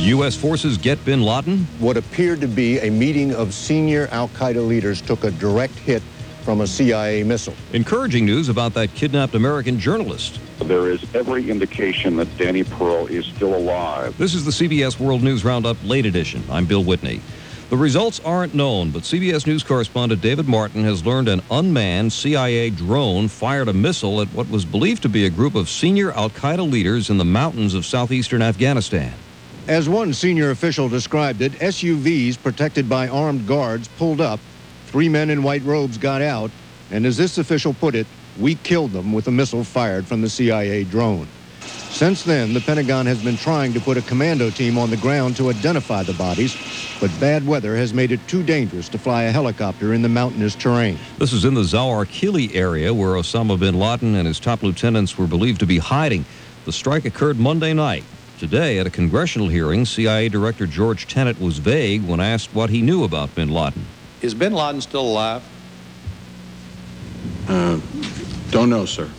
[0.00, 0.34] Did U.S.
[0.34, 1.66] forces get bin Laden?
[1.78, 6.02] What appeared to be a meeting of senior Al Qaeda leaders took a direct hit
[6.42, 7.52] from a CIA missile.
[7.74, 10.40] Encouraging news about that kidnapped American journalist.
[10.60, 14.16] There is every indication that Danny Pearl is still alive.
[14.16, 16.42] This is the CBS World News Roundup Late Edition.
[16.50, 17.20] I'm Bill Whitney.
[17.68, 22.70] The results aren't known, but CBS News correspondent David Martin has learned an unmanned CIA
[22.70, 26.30] drone fired a missile at what was believed to be a group of senior Al
[26.30, 29.12] Qaeda leaders in the mountains of southeastern Afghanistan.
[29.70, 34.40] As one senior official described it, SUVs protected by armed guards pulled up
[34.86, 36.50] Three men in white robes got out,
[36.90, 38.08] and as this official put it,
[38.40, 41.28] we killed them with a missile fired from the CIA drone.
[41.88, 45.36] Since then, the Pentagon has been trying to put a commando team on the ground
[45.36, 46.56] to identify the bodies,
[46.98, 50.56] but bad weather has made it too dangerous to fly a helicopter in the mountainous
[50.56, 50.98] terrain.
[51.18, 52.04] This is in the Zawar
[52.52, 56.24] area where Osama bin Laden and his top lieutenants were believed to be hiding.
[56.64, 58.02] The strike occurred Monday night.
[58.40, 62.80] Today, at a congressional hearing, CIA Director George Tenet was vague when asked what he
[62.80, 63.84] knew about bin Laden.
[64.22, 65.42] Is bin Laden still alive?
[67.46, 67.78] Uh,
[68.48, 69.10] don't know, sir.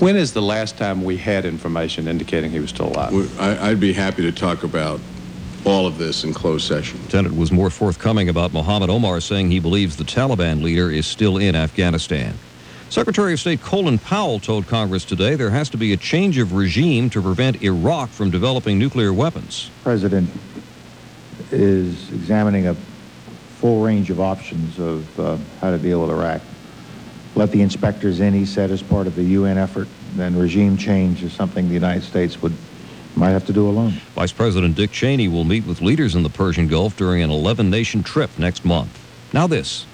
[0.00, 3.38] When is the last time we had information indicating he was still alive?
[3.38, 4.98] I, would be happy to talk about
[5.66, 6.98] all of this in closed session.
[7.10, 11.36] Tenet was more forthcoming about Mohammed Omar saying he believes the Taliban leader is still
[11.36, 12.38] in Afghanistan.
[12.90, 16.52] Secretary of State Colin Powell told Congress today there has to be a change of
[16.52, 19.70] regime to prevent Iraq from developing nuclear weapons.
[19.82, 20.30] President
[21.50, 26.40] is examining a full range of options of uh, how to deal with Iraq.
[27.34, 29.88] Let the inspectors in, he said, as part of the UN effort.
[30.14, 32.52] Then regime change is something the United States would
[33.16, 33.92] might have to do alone.
[34.14, 38.02] Vice President Dick Cheney will meet with leaders in the Persian Gulf during an 11-nation
[38.02, 39.00] trip next month.
[39.32, 39.86] Now this.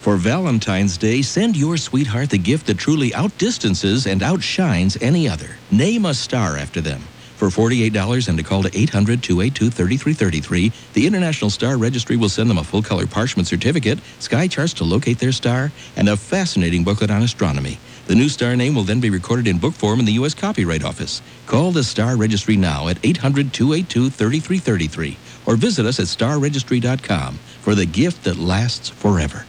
[0.00, 5.58] For Valentine's Day, send your sweetheart the gift that truly outdistances and outshines any other.
[5.70, 7.02] Name a star after them.
[7.36, 12.48] For $48 and a call to 800 282 3333, the International Star Registry will send
[12.48, 16.82] them a full color parchment certificate, sky charts to locate their star, and a fascinating
[16.82, 17.78] booklet on astronomy.
[18.06, 20.32] The new star name will then be recorded in book form in the U.S.
[20.32, 21.20] Copyright Office.
[21.46, 27.74] Call the Star Registry now at 800 282 3333 or visit us at starregistry.com for
[27.74, 29.44] the gift that lasts forever.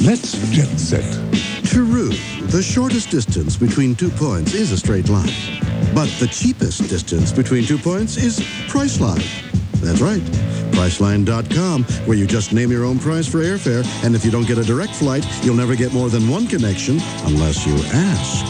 [0.00, 1.02] Let's jet set.
[1.64, 2.10] True.
[2.48, 5.32] The shortest distance between two points is a straight line.
[5.92, 8.38] But the cheapest distance between two points is
[8.68, 9.24] Priceline.
[9.80, 10.22] That's right.
[10.72, 14.56] Priceline.com, where you just name your own price for airfare, and if you don't get
[14.58, 18.46] a direct flight, you'll never get more than one connection unless you ask.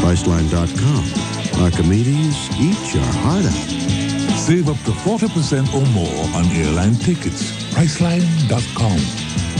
[0.00, 1.62] Priceline.com.
[1.62, 4.38] Archimedes, eat your heart out.
[4.38, 7.50] Save up to 40% or more on airline tickets.
[7.74, 9.51] Priceline.com.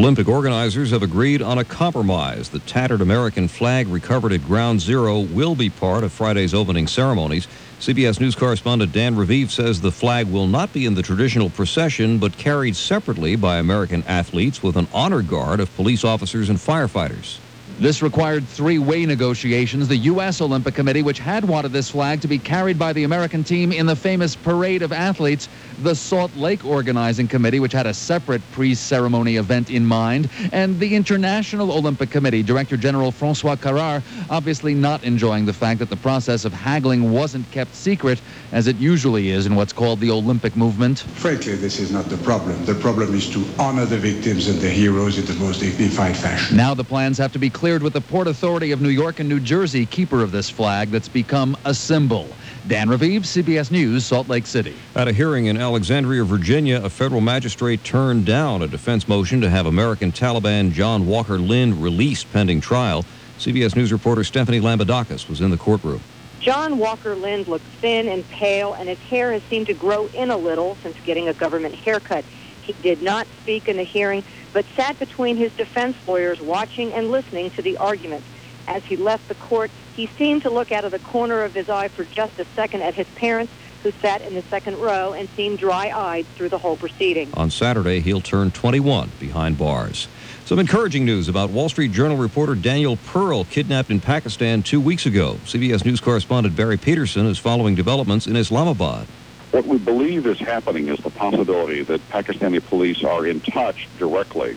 [0.00, 2.48] Olympic organizers have agreed on a compromise.
[2.48, 7.46] The tattered American flag recovered at Ground Zero will be part of Friday's opening ceremonies.
[7.80, 12.16] CBS News correspondent Dan Raviv says the flag will not be in the traditional procession,
[12.16, 17.36] but carried separately by American athletes with an honor guard of police officers and firefighters.
[17.80, 19.88] This required three-way negotiations.
[19.88, 20.42] The U.S.
[20.42, 23.86] Olympic Committee, which had wanted this flag to be carried by the American team in
[23.86, 25.48] the famous parade of athletes,
[25.78, 30.94] the Salt Lake Organizing Committee, which had a separate pre-ceremony event in mind, and the
[30.94, 36.44] International Olympic Committee, Director General Francois Carrard, obviously not enjoying the fact that the process
[36.44, 38.20] of haggling wasn't kept secret,
[38.52, 40.98] as it usually is in what's called the Olympic movement.
[40.98, 42.62] Frankly, this is not the problem.
[42.66, 46.58] The problem is to honor the victims and the heroes in the most dignified fashion.
[46.58, 49.20] Now the plans have to be clear cleared with the Port Authority of New York
[49.20, 52.26] and New Jersey, keeper of this flag that's become a symbol.
[52.66, 54.74] Dan Raviv, CBS News, Salt Lake City.
[54.96, 59.48] At a hearing in Alexandria, Virginia, a federal magistrate turned down a defense motion to
[59.48, 63.04] have American Taliban John Walker Lindh released pending trial.
[63.38, 66.00] CBS News reporter Stephanie Lambidakis was in the courtroom.
[66.40, 70.32] John Walker Lindh looked thin and pale, and his hair has seemed to grow in
[70.32, 72.24] a little since getting a government haircut.
[72.62, 77.10] He did not speak in the hearing, but sat between his defense lawyers watching and
[77.10, 78.24] listening to the argument.
[78.66, 81.68] As he left the court, he seemed to look out of the corner of his
[81.68, 83.52] eye for just a second at his parents,
[83.82, 87.30] who sat in the second row and seemed dry-eyed through the whole proceeding.
[87.34, 90.06] On Saturday, he'll turn 21 behind bars.
[90.44, 95.06] Some encouraging news about Wall Street Journal reporter Daniel Pearl, kidnapped in Pakistan two weeks
[95.06, 95.36] ago.
[95.44, 99.06] CBS News correspondent Barry Peterson is following developments in Islamabad.
[99.50, 104.56] What we believe is happening is the possibility that Pakistani police are in touch directly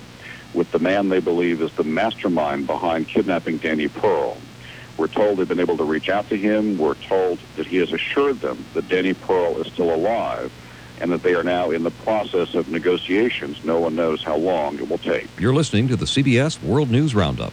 [0.54, 4.38] with the man they believe is the mastermind behind kidnapping Danny Pearl.
[4.98, 6.78] We're told they've been able to reach out to him.
[6.78, 10.51] We're told that he has assured them that Danny Pearl is still alive
[11.01, 13.63] and that they are now in the process of negotiations.
[13.63, 15.28] No one knows how long it will take.
[15.39, 17.51] You're listening to the CBS World News Roundup.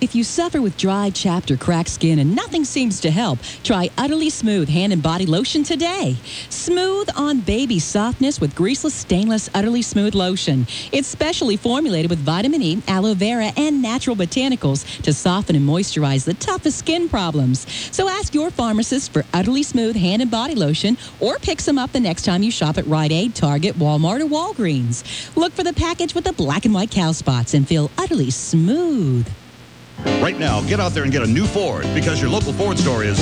[0.00, 3.90] If you suffer with dry, chapped, or cracked skin and nothing seems to help, try
[3.98, 6.16] Utterly Smooth Hand and Body Lotion today.
[6.48, 10.66] Smooth on baby softness with greaseless, stainless, Utterly Smooth Lotion.
[10.90, 16.24] It's specially formulated with vitamin E, aloe vera, and natural botanicals to soften and moisturize
[16.24, 17.66] the toughest skin problems.
[17.94, 21.92] So ask your pharmacist for Utterly Smooth Hand and Body Lotion or pick some up
[21.92, 25.36] the next time you shop at Rite Aid, Target, Walmart, or Walgreens.
[25.36, 29.28] Look for the package with the black and white cow spots and feel utterly smooth.
[30.22, 33.02] Right now, get out there and get a new Ford because your local Ford store
[33.04, 33.18] is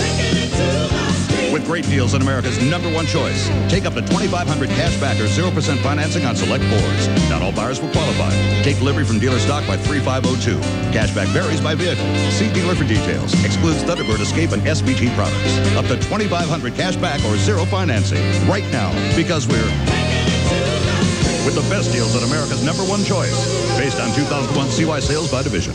[1.53, 3.49] with great deals on America's number one choice.
[3.69, 7.09] Take up to 2500 cash back or 0% financing on select Fords.
[7.31, 8.31] Not all buyers will qualify.
[8.63, 10.59] Take delivery from dealer stock by 3502.
[10.93, 12.07] Cashback varies by vehicle.
[12.31, 13.33] See dealer for details.
[13.45, 15.59] Excludes Thunderbird Escape and SVT products.
[15.77, 18.23] Up to 2500 cash back or zero financing.
[18.49, 19.73] Right now because we're
[21.45, 23.37] with the best deals on America's number one choice.
[23.79, 25.75] Based on 2001 CY sales by division.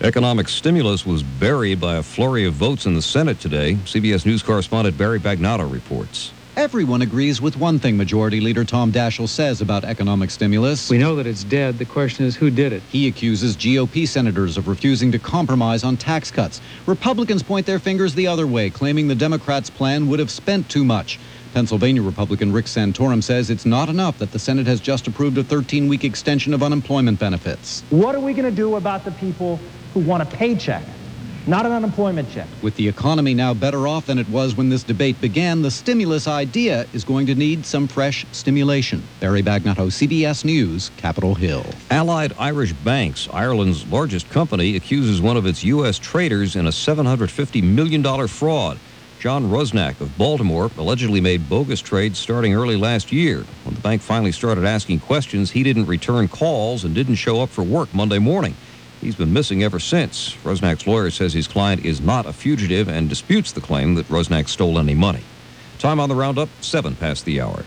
[0.00, 3.74] Economic stimulus was buried by a flurry of votes in the Senate today.
[3.84, 6.32] CBS News correspondent Barry Bagnato reports.
[6.56, 10.88] Everyone agrees with one thing Majority Leader Tom Daschle says about economic stimulus.
[10.88, 11.78] We know that it's dead.
[11.78, 12.82] The question is who did it?
[12.90, 16.60] He accuses GOP senators of refusing to compromise on tax cuts.
[16.86, 20.84] Republicans point their fingers the other way, claiming the Democrats' plan would have spent too
[20.84, 21.18] much.
[21.54, 25.44] Pennsylvania Republican Rick Santorum says it's not enough that the Senate has just approved a
[25.44, 27.82] 13 week extension of unemployment benefits.
[27.90, 29.58] What are we going to do about the people
[29.94, 30.82] who want a paycheck,
[31.46, 32.46] not an unemployment check?
[32.62, 36.26] With the economy now better off than it was when this debate began, the stimulus
[36.26, 39.02] idea is going to need some fresh stimulation.
[39.20, 41.64] Barry Bagnato, CBS News, Capitol Hill.
[41.90, 45.98] Allied Irish Banks, Ireland's largest company, accuses one of its U.S.
[45.98, 48.78] traders in a $750 million fraud.
[49.20, 53.44] John Rusnak of Baltimore allegedly made bogus trades starting early last year.
[53.64, 57.48] When the bank finally started asking questions, he didn't return calls and didn't show up
[57.48, 58.54] for work Monday morning.
[59.00, 60.34] He's been missing ever since.
[60.42, 64.48] Rusnak's lawyer says his client is not a fugitive and disputes the claim that Rusnak
[64.48, 65.22] stole any money.
[65.78, 67.64] Time on the roundup, 7 past the hour.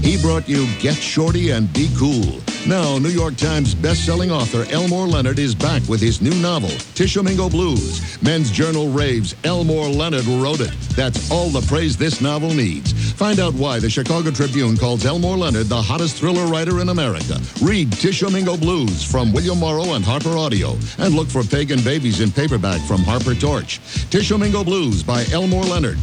[0.00, 2.40] He brought you Get Shorty and Be Cool.
[2.66, 7.48] Now, New York Times best-selling author Elmore Leonard is back with his new novel, Tishomingo
[7.48, 8.22] Blues.
[8.22, 10.70] Men's Journal raves Elmore Leonard wrote it.
[10.94, 12.92] That's all the praise this novel needs.
[13.14, 17.40] Find out why the Chicago Tribune calls Elmore Leonard the hottest thriller writer in America.
[17.60, 20.76] Read Tishomingo Blues from William Morrow and Harper Audio.
[20.98, 23.80] And look for Pagan Babies in paperback from Harper Torch.
[24.08, 25.98] Tishomingo Blues by Elmore Leonard.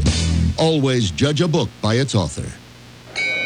[0.57, 2.51] Always judge a book by its author.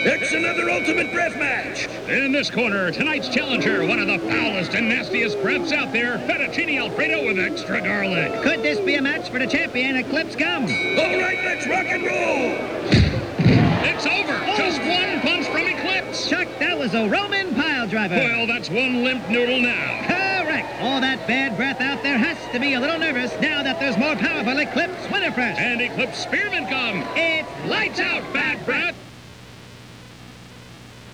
[0.06, 1.88] It's another ultimate breath match.
[2.10, 6.78] In this corner, tonight's challenger, one of the foulest and nastiest breaths out there, fettuccine
[6.78, 8.44] alfredo with extra garlic.
[8.44, 10.64] Could this be a match for the champion, Eclipse Gum?
[10.64, 12.52] All right, let's rock and roll.
[13.88, 14.38] It's over.
[14.44, 14.58] Oh.
[14.58, 16.30] Just one punch from Eclipse.
[16.30, 18.16] Chuck, that was a Roman pile driver.
[18.16, 20.06] Well, that's one limp noodle now.
[20.06, 20.82] Correct.
[20.82, 23.98] All that bad breath out there has to be a little nervous now that there's
[23.98, 25.58] more powerful Eclipse Winterfresh.
[25.58, 27.06] And Eclipse Spearmint Gum.
[27.16, 28.98] It's lights out, bad breath.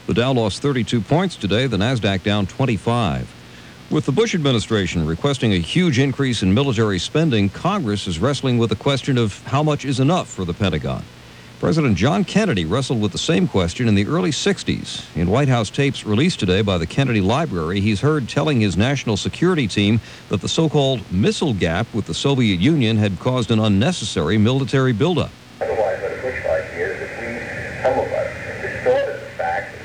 [0.10, 3.32] The Dow lost 32 points today, the NASDAQ down 25.
[3.92, 8.72] With the Bush administration requesting a huge increase in military spending, Congress is wrestling with
[8.72, 11.04] the question of how much is enough for the Pentagon.
[11.60, 15.16] President John Kennedy wrestled with the same question in the early 60s.
[15.16, 19.16] In White House tapes released today by the Kennedy Library, he's heard telling his national
[19.16, 23.60] security team that the so called missile gap with the Soviet Union had caused an
[23.60, 25.30] unnecessary military buildup.
[25.62, 28.34] Otherwise, what it looks like is that we, some of us,
[28.64, 29.76] distorted the fact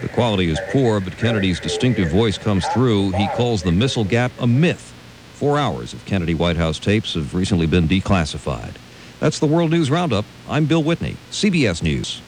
[0.00, 3.12] The quality is poor, but Kennedy's distinctive voice comes through.
[3.12, 4.92] He calls the missile gap a myth.
[5.34, 8.74] Four hours of Kennedy White House tapes have recently been declassified.
[9.20, 10.24] That's the World News Roundup.
[10.48, 12.20] I'm Bill Whitney, CBS News.